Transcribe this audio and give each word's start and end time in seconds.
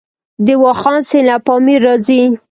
د 0.45 0.47
واخان 0.63 0.99
سیند 1.09 1.25
له 1.29 1.35
پامیر 1.45 1.79
راځي 1.85 2.21